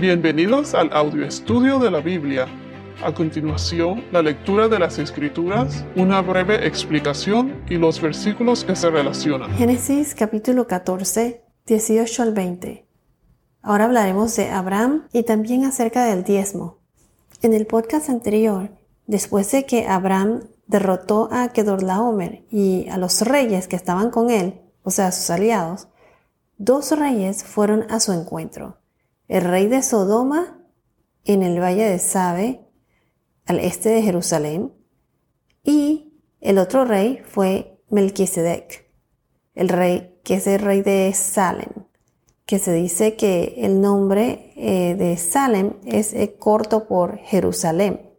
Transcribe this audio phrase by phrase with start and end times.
[0.00, 2.46] Bienvenidos al audio estudio de la Biblia.
[3.04, 8.88] A continuación, la lectura de las Escrituras, una breve explicación y los versículos que se
[8.88, 9.50] relacionan.
[9.56, 12.86] Génesis capítulo 14, 18 al 20.
[13.60, 16.78] Ahora hablaremos de Abraham y también acerca del diezmo.
[17.42, 18.70] En el podcast anterior,
[19.06, 24.62] después de que Abraham derrotó a Kedorlaomer y a los reyes que estaban con él,
[24.82, 25.88] o sea, sus aliados,
[26.56, 28.79] dos reyes fueron a su encuentro
[29.30, 30.58] el rey de Sodoma
[31.24, 32.66] en el valle de Sabe,
[33.46, 34.72] al este de Jerusalén,
[35.62, 38.90] y el otro rey fue Melquisedec,
[39.54, 41.68] el rey que es el rey de Salem,
[42.44, 48.10] que se dice que el nombre eh, de Salem es eh, corto por Jerusalén.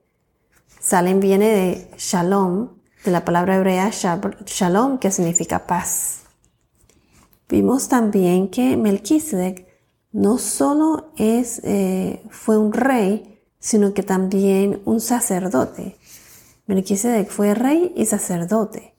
[0.80, 6.22] Salem viene de Shalom, de la palabra hebrea Shalom, que significa paz.
[7.50, 9.71] Vimos también que Melquisedec
[10.12, 15.98] no solo es, eh, fue un rey, sino que también un sacerdote.
[16.66, 18.96] Melquisedec fue rey y sacerdote.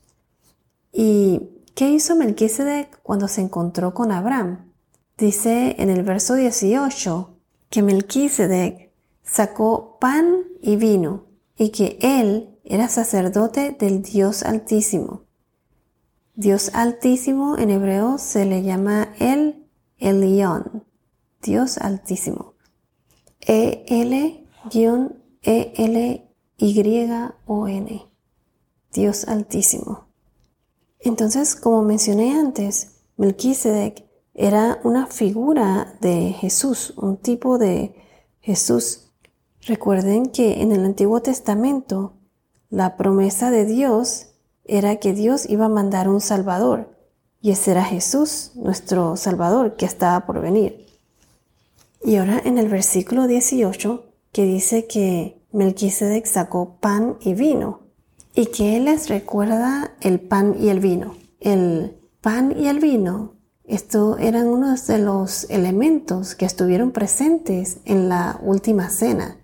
[0.92, 1.40] ¿Y
[1.74, 4.72] qué hizo Melquisedec cuando se encontró con Abraham?
[5.18, 7.30] Dice en el verso 18
[7.70, 8.90] que Melquisedec
[9.22, 11.24] sacó pan y vino
[11.56, 15.22] y que él era sacerdote del Dios Altísimo.
[16.34, 19.66] Dios Altísimo en hebreo se le llama el
[19.98, 20.84] Elión.
[21.42, 22.54] Dios Altísimo.
[23.40, 24.42] E-L-E-L-Y-O-N.
[28.92, 30.06] Dios Altísimo.
[31.00, 37.96] Entonces, como mencioné antes, Melquisedec era una figura de Jesús, un tipo de
[38.40, 39.10] Jesús.
[39.62, 42.14] Recuerden que en el Antiguo Testamento
[42.70, 44.28] la promesa de Dios
[44.64, 46.96] era que Dios iba a mandar un Salvador,
[47.40, 50.91] y ese era Jesús, nuestro Salvador, que estaba por venir.
[52.04, 57.80] Y ahora en el versículo 18 que dice que Melquisedec sacó pan y vino
[58.34, 61.14] y que él les recuerda el pan y el vino.
[61.38, 63.34] El pan y el vino,
[63.64, 69.36] esto eran unos de los elementos que estuvieron presentes en la última cena,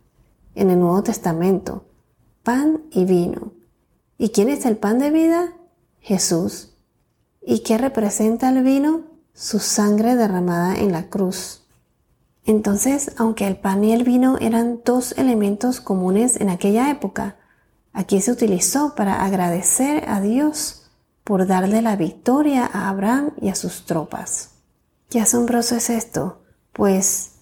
[0.54, 1.84] en el Nuevo Testamento.
[2.42, 3.52] Pan y vino.
[4.16, 5.52] ¿Y quién es el pan de vida?
[6.00, 6.74] Jesús.
[7.42, 9.02] ¿Y qué representa el vino?
[9.32, 11.67] Su sangre derramada en la cruz.
[12.48, 17.36] Entonces, aunque el pan y el vino eran dos elementos comunes en aquella época,
[17.92, 20.90] aquí se utilizó para agradecer a Dios
[21.24, 24.52] por darle la victoria a Abraham y a sus tropas.
[25.10, 26.40] Qué asombroso es esto,
[26.72, 27.32] pues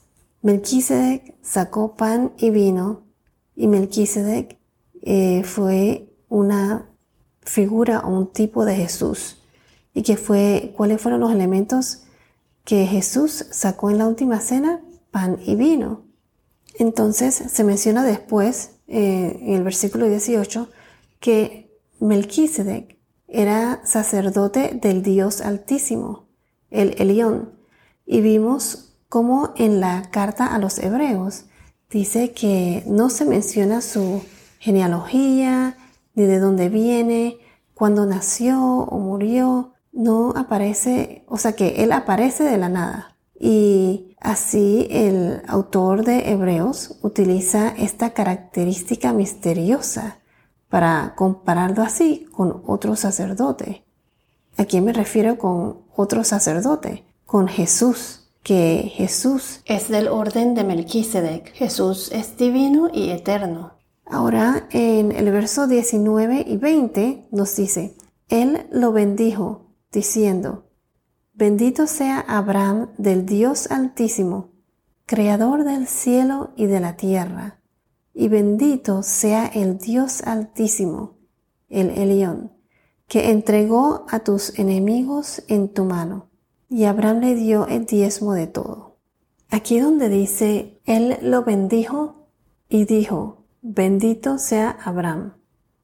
[0.43, 3.05] Melquisedec sacó pan y vino
[3.55, 4.59] y Melquisedec
[5.03, 6.91] eh, fue una
[7.43, 9.41] figura o un tipo de Jesús
[9.95, 12.03] y que fue cuáles fueron los elementos
[12.65, 14.81] que Jesús sacó en la última cena
[15.11, 16.05] pan y vino.
[16.79, 20.69] Entonces se menciona después, eh, en el versículo 18,
[21.21, 26.29] que Melquisedec era sacerdote del Dios Altísimo,
[26.71, 27.55] el Elión.
[28.05, 31.47] Y vimos cómo en la carta a los hebreos
[31.91, 34.23] dice que no se menciona su
[34.59, 35.77] genealogía,
[36.15, 37.39] ni de dónde viene,
[37.75, 39.73] cuándo nació o murió.
[39.93, 43.16] No aparece, o sea que él aparece de la nada.
[43.39, 50.19] Y así el autor de Hebreos utiliza esta característica misteriosa
[50.69, 53.85] para compararlo así con otro sacerdote.
[54.57, 57.05] ¿A quién me refiero con otro sacerdote?
[57.25, 61.53] Con Jesús, que Jesús es del orden de Melquisedec.
[61.53, 63.75] Jesús es divino y eterno.
[64.07, 67.97] Ahora en el verso 19 y 20 nos dice,
[68.29, 70.66] Él lo bendijo, diciendo,
[71.39, 74.53] Bendito sea Abraham del Dios Altísimo,
[75.05, 77.61] Creador del cielo y de la tierra,
[78.15, 81.19] y bendito sea el Dios Altísimo,
[81.69, 82.53] el Elión,
[83.07, 86.31] que entregó a tus enemigos en tu mano.
[86.71, 88.97] Y Abraham le dio el diezmo de todo.
[89.51, 92.31] Aquí donde dice, Él lo bendijo
[92.71, 95.35] y dijo, bendito sea Abraham.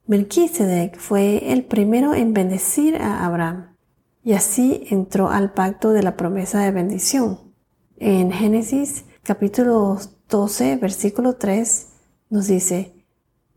[0.07, 3.72] Melquisedec fue el primero en bendecir a Abraham
[4.25, 7.53] y así entró al pacto de la promesa de bendición.
[7.97, 9.99] En Génesis capítulo
[10.29, 11.89] 12, versículo 3
[12.31, 13.05] nos dice,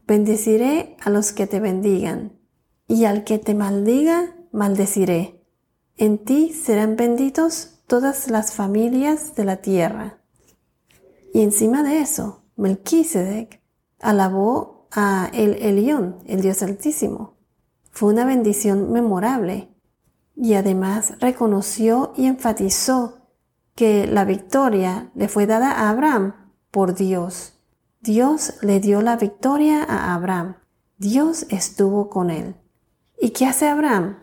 [0.07, 2.33] bendeciré a los que te bendigan,
[2.87, 5.43] y al que te maldiga, maldeciré.
[5.97, 10.19] En ti serán benditos todas las familias de la tierra.
[11.33, 13.61] Y encima de eso, Melquisedec
[13.99, 17.35] alabó a el Elión, el Dios Altísimo.
[17.91, 19.74] Fue una bendición memorable
[20.35, 23.29] y además reconoció y enfatizó
[23.75, 26.33] que la victoria le fue dada a Abraham
[26.71, 27.53] por Dios.
[28.01, 30.57] Dios le dio la victoria a Abraham.
[30.97, 32.55] Dios estuvo con él.
[33.19, 34.19] ¿Y qué hace Abraham?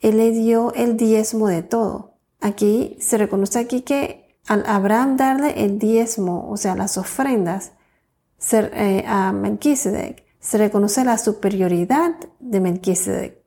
[0.00, 2.14] Él le dio el diezmo de todo.
[2.40, 7.72] Aquí se reconoce aquí que al Abraham darle el diezmo, o sea, las ofrendas
[8.52, 13.45] eh, a Melquisedec, se reconoce la superioridad de Melquisedec.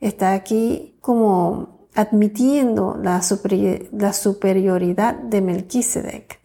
[0.00, 3.20] Está aquí como admitiendo la,
[3.92, 6.40] la superioridad de Melquisedec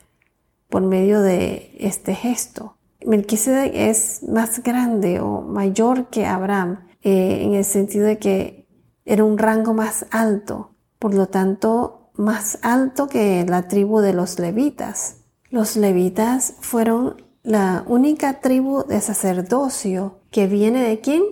[0.70, 2.76] por medio de este gesto.
[3.06, 8.68] Melquisedec es más grande o mayor que Abraham eh, en el sentido de que
[9.06, 14.40] era un rango más alto, por lo tanto más alto que la tribu de los
[14.40, 15.18] levitas.
[15.50, 21.24] Los levitas fueron la única tribu de sacerdocio que viene de quién?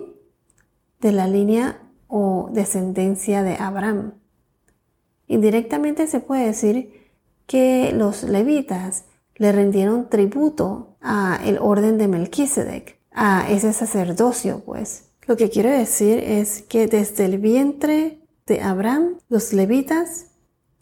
[1.00, 1.83] De la línea
[2.16, 4.12] o descendencia de Abraham.
[5.26, 7.10] Indirectamente se puede decir
[7.48, 15.08] que los levitas le rendieron tributo a el orden de Melquisedec, a ese sacerdocio, pues.
[15.26, 20.28] Lo que quiero decir es que desde el vientre de Abraham, los levitas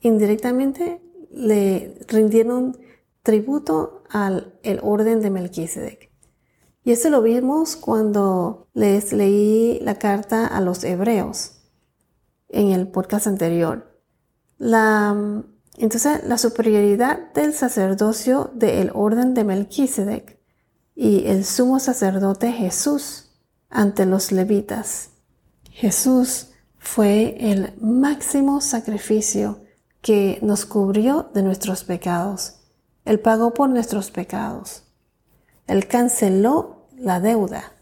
[0.02, 1.00] indirectamente
[1.30, 2.76] le rindieron
[3.22, 6.11] tributo al el orden de Melquisedec.
[6.84, 11.60] Y eso lo vimos cuando les leí la carta a los hebreos
[12.48, 14.00] en el podcast anterior.
[14.58, 15.44] La,
[15.76, 20.38] entonces, la superioridad del sacerdocio del orden de Melquisedec
[20.94, 23.30] y el sumo sacerdote Jesús
[23.70, 25.10] ante los levitas.
[25.70, 26.48] Jesús
[26.78, 29.60] fue el máximo sacrificio
[30.02, 32.56] que nos cubrió de nuestros pecados.
[33.04, 34.82] Él pagó por nuestros pecados.
[35.66, 37.72] Él canceló la deuda.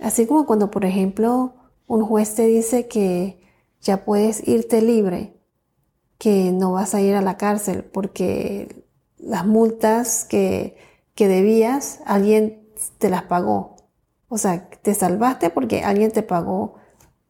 [0.00, 1.54] Así como cuando, por ejemplo,
[1.86, 3.40] un juez te dice que
[3.80, 5.40] ya puedes irte libre,
[6.18, 8.84] que no vas a ir a la cárcel porque
[9.18, 10.76] las multas que,
[11.14, 12.68] que debías, alguien
[12.98, 13.76] te las pagó.
[14.28, 16.74] O sea, te salvaste porque alguien te pagó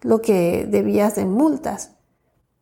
[0.01, 1.93] lo que debías en multas.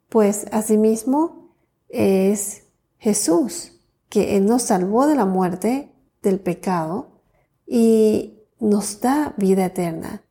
[0.09, 1.53] Pues asimismo
[1.89, 2.65] es
[2.99, 5.93] Jesús, que nos salvó de la muerte,
[6.29, 7.21] del pecado,
[7.67, 10.23] y nos da vida eterna.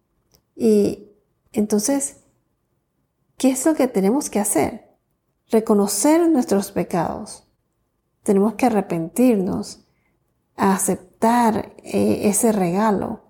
[0.56, 1.09] Y
[1.51, 2.18] entonces,
[3.38, 4.89] ¿qué es lo que tenemos que hacer?
[5.50, 7.47] Reconocer nuestros pecados.
[8.24, 9.86] Tenemos que arrepentirnos,
[10.56, 13.25] aceptar eh, ese regalo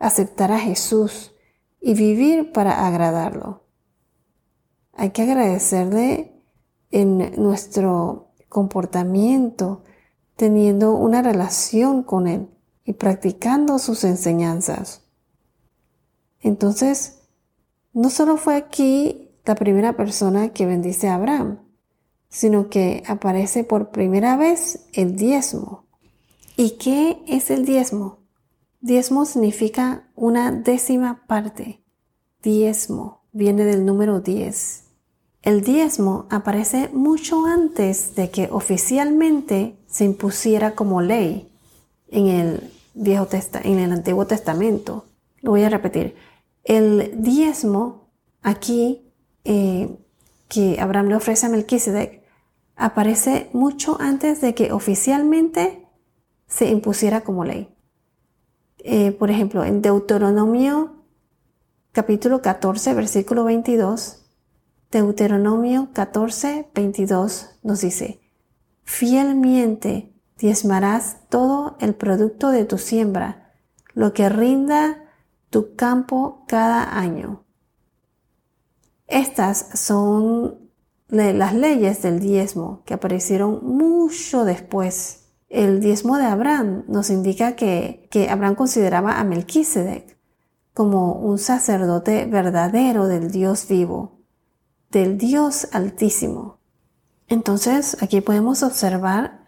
[0.00, 1.32] aceptar a Jesús
[1.80, 3.62] y vivir para agradarlo.
[4.94, 6.32] Hay que agradecerle
[6.90, 9.84] en nuestro comportamiento,
[10.40, 12.48] teniendo una relación con Él
[12.86, 15.02] y practicando sus enseñanzas.
[16.40, 17.18] Entonces,
[17.92, 21.58] no solo fue aquí la primera persona que bendice a Abraham,
[22.30, 25.84] sino que aparece por primera vez el diezmo.
[26.56, 28.20] ¿Y qué es el diezmo?
[28.80, 31.84] Diezmo significa una décima parte.
[32.42, 34.84] Diezmo viene del número 10.
[35.42, 41.50] El diezmo aparece mucho antes de que oficialmente se impusiera como ley
[42.08, 42.70] en el,
[43.92, 45.06] Antiguo Testamento.
[45.40, 46.14] Lo voy a repetir.
[46.64, 48.10] El diezmo
[48.42, 49.10] aquí
[49.44, 49.96] eh,
[50.48, 52.22] que Abraham le ofrece a Melquisedec
[52.76, 55.86] aparece mucho antes de que oficialmente
[56.46, 57.68] se impusiera como ley.
[58.78, 60.96] Eh, por ejemplo, en Deuteronomio
[61.92, 64.19] capítulo 14, versículo 22,
[64.90, 68.20] Deuteronomio 14, 22 nos dice,
[68.82, 73.52] fielmente diezmarás todo el producto de tu siembra,
[73.94, 75.04] lo que rinda
[75.50, 77.44] tu campo cada año.
[79.06, 80.58] Estas son
[81.08, 85.20] las leyes del diezmo que aparecieron mucho después
[85.50, 90.16] el diezmo de Abraham nos indica que, Abraham consideraba a Melquisedec
[90.72, 94.19] como un sacerdote verdadero del Dios vivo,
[94.90, 96.58] del Dios altísimo.
[97.28, 99.44] Entonces aquí podemos observar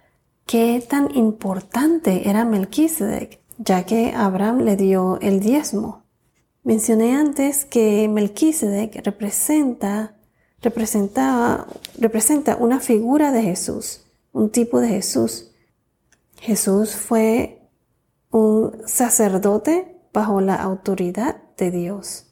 [0.46, 6.04] qué tan importante era Melquisedec, ya que Abraham le dio el diezmo.
[6.62, 10.16] Mencioné antes que Melquisedec representa,
[10.60, 11.66] representaba,
[11.98, 15.50] representa una figura de Jesús, un tipo de Jesús.
[16.38, 17.68] Jesús fue
[18.30, 22.28] un sacerdote bajo la autoridad de Dios.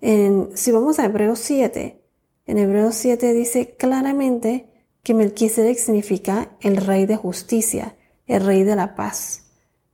[0.00, 2.01] si vamos a Hebreos 7,
[2.46, 4.68] en Hebreos 7 dice claramente
[5.02, 7.96] que Melquisedec significa el rey de justicia,
[8.26, 9.44] el rey de la paz,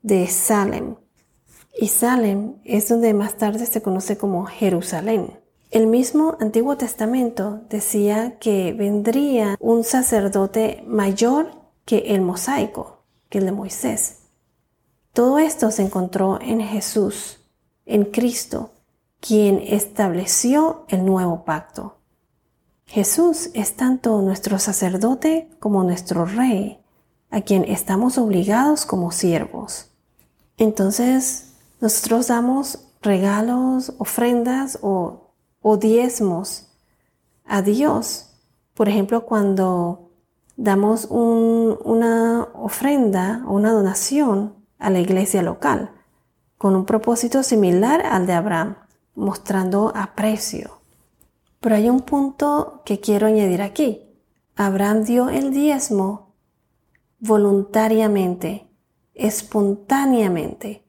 [0.02, 0.96] de Salem.
[1.78, 5.38] Y Salem es donde más tarde se conoce como Jerusalén.
[5.70, 11.50] El mismo Antiguo Testamento decía que vendría un sacerdote mayor
[11.84, 12.96] que el mosaico.
[13.28, 14.20] que el de Moisés.
[15.12, 17.40] Todo esto se encontró en Jesús,
[17.84, 18.70] en Cristo,
[19.20, 21.97] quien estableció el nuevo pacto.
[22.88, 26.80] Jesús es tanto nuestro sacerdote como nuestro rey,
[27.30, 29.90] a quien estamos obligados como siervos.
[30.57, 31.52] Entonces,
[31.83, 36.68] nosotros damos regalos, ofrendas o, o diezmos
[37.45, 38.30] a Dios.
[38.73, 40.12] Por ejemplo, cuando
[40.57, 45.90] damos una ofrenda o una donación a la iglesia local,
[46.57, 48.76] con un propósito similar al de Abraham,
[49.14, 50.77] mostrando aprecio.
[51.60, 54.08] Pero hay un punto que quiero añadir aquí.
[54.56, 56.34] Abraham dio el diezmo
[57.20, 58.68] voluntariamente,
[59.14, 60.84] espontáneamente.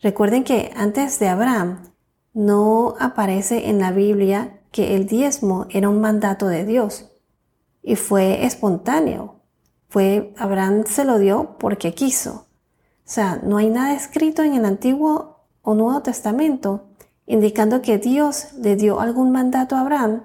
[0.00, 1.92] Recuerden que antes de Abraham
[2.32, 7.10] no aparece en la Biblia que el diezmo era un mandato de Dios
[7.82, 9.40] y fue espontáneo.
[9.88, 12.46] Fue Abraham se lo dio porque quiso.
[13.04, 16.87] O sea, no hay nada escrito en el Antiguo o Nuevo Testamento
[17.28, 20.22] indicando que Dios le dio algún mandato a Abraham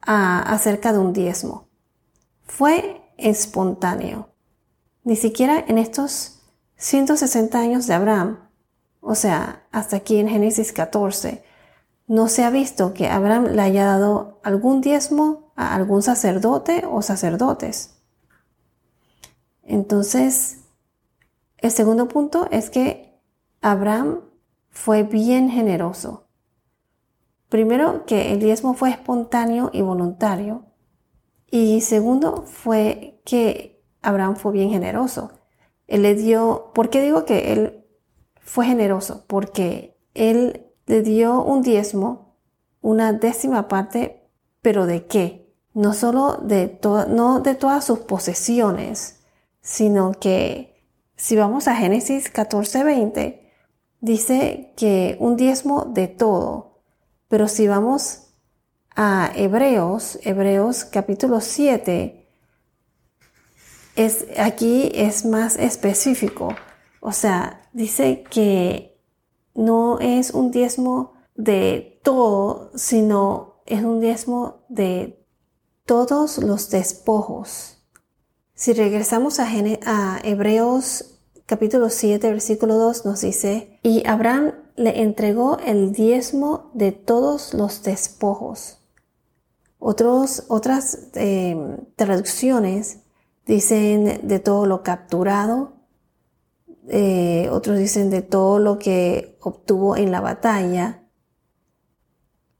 [0.00, 1.68] acerca de un diezmo.
[2.44, 4.30] Fue espontáneo.
[5.02, 6.40] Ni siquiera en estos
[6.76, 8.48] 160 años de Abraham,
[9.00, 11.42] o sea, hasta aquí en Génesis 14,
[12.06, 17.02] no se ha visto que Abraham le haya dado algún diezmo a algún sacerdote o
[17.02, 17.96] sacerdotes.
[19.64, 20.58] Entonces,
[21.58, 23.20] el segundo punto es que
[23.60, 24.20] Abraham
[24.70, 26.28] fue bien generoso.
[27.48, 30.66] Primero, que el diezmo fue espontáneo y voluntario.
[31.50, 35.32] Y segundo, fue que Abraham fue bien generoso.
[35.88, 37.84] Él le dio, ¿por qué digo que él
[38.40, 39.24] fue generoso?
[39.26, 42.36] Porque él le dio un diezmo,
[42.80, 44.30] una décima parte,
[44.62, 45.52] pero ¿de qué?
[45.74, 49.20] No solo de, no de todas sus posesiones,
[49.60, 50.86] sino que
[51.16, 53.39] si vamos a Génesis 14:20,
[54.00, 56.82] dice que un diezmo de todo.
[57.28, 58.30] Pero si vamos
[58.96, 62.28] a Hebreos, Hebreos capítulo 7,
[63.96, 66.54] es, aquí es más específico.
[67.00, 69.00] O sea, dice que
[69.54, 75.24] no es un diezmo de todo, sino es un diezmo de
[75.84, 77.78] todos los despojos.
[78.54, 79.48] Si regresamos a,
[79.86, 81.19] a Hebreos
[81.50, 87.82] capítulo 7, versículo 2 nos dice, y Abraham le entregó el diezmo de todos los
[87.82, 88.78] despojos.
[89.80, 91.56] Otras eh,
[91.96, 93.00] traducciones
[93.46, 95.72] dicen de todo lo capturado,
[96.86, 101.02] eh, otros dicen de todo lo que obtuvo en la batalla.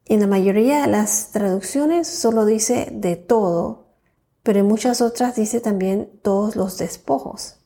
[0.07, 3.95] En la mayoría de las traducciones solo dice de todo,
[4.43, 7.60] pero en muchas otras dice también todos los despojos.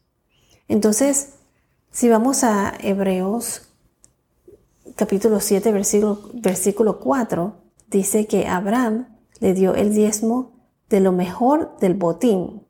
[0.68, 1.34] Entonces,
[1.90, 3.62] si vamos a Hebreos
[4.96, 7.54] capítulo 7, versículo, versículo 4,
[7.88, 9.06] dice que Abraham
[9.40, 10.52] le dio el diezmo
[10.88, 12.66] de lo mejor del botín.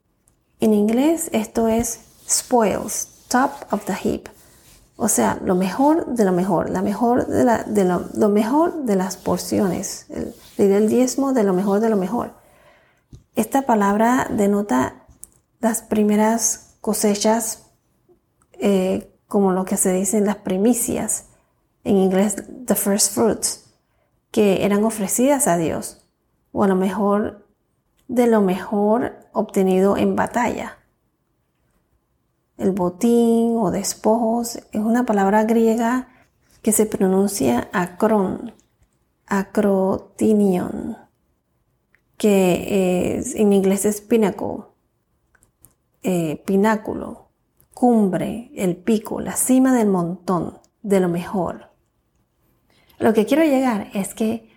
[0.60, 4.28] En inglés esto es spoils, top of the heap.
[4.96, 8.96] O sea, lo mejor de lo mejor, la mejor de, la, de lo, mejor de
[8.96, 10.06] las porciones.
[10.56, 12.32] dio el diezmo de lo mejor de lo mejor.
[13.34, 15.06] Esta palabra denota
[15.60, 17.63] las primeras cosechas
[18.60, 21.26] eh, como lo que se dice en las primicias,
[21.82, 23.64] en inglés the first fruits,
[24.30, 26.04] que eran ofrecidas a Dios,
[26.52, 27.46] o a lo mejor
[28.08, 30.78] de lo mejor obtenido en batalla.
[32.56, 36.08] El botín o despojos es una palabra griega
[36.62, 38.54] que se pronuncia acron,
[39.26, 40.96] acrotinion,
[42.16, 44.64] que en inglés es pinnacle,
[46.02, 47.23] eh, pináculo
[47.74, 51.70] cumbre, el pico, la cima del montón, de lo mejor.
[52.98, 54.48] Lo que quiero llegar es que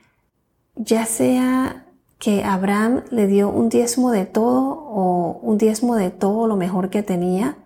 [0.75, 1.87] ya sea
[2.19, 6.89] que Abraham le dio un diezmo de todo o un diezmo de todo lo mejor
[6.89, 7.57] que tenía,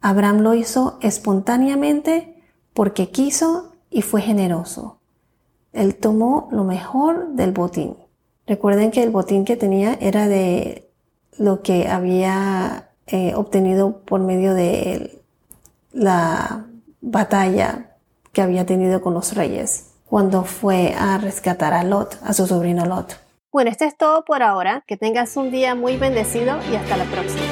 [0.00, 5.00] Abraham lo hizo espontáneamente porque quiso y fue generoso.
[5.72, 7.96] Él tomó lo mejor del botín.
[8.46, 10.90] Recuerden que el botín que tenía era de
[11.38, 15.22] lo que había eh, obtenido por medio de
[15.92, 16.66] la
[17.00, 17.96] batalla
[18.32, 22.84] que había tenido con los reyes cuando fue a rescatar a Lot, a su sobrino
[22.84, 23.18] Lot.
[23.52, 24.84] Bueno, esto es todo por ahora.
[24.86, 27.45] Que tengas un día muy bendecido y hasta la próxima.